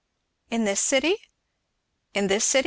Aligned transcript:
"In 0.49 0.63
this 0.63 0.81
city?" 0.81 1.15
"In 2.15 2.25
this 2.25 2.43
city? 2.43 2.59